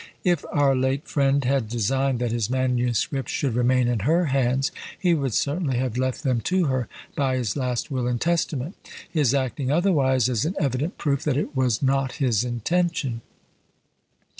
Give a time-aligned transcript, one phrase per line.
[0.23, 3.07] If our late friend had designed that his MSS.
[3.27, 7.55] should remain in her hands, he would certainly have left them to her by his
[7.55, 8.73] last will and testament;
[9.07, 13.21] his acting otherwise is an evident proof that it was not his intention.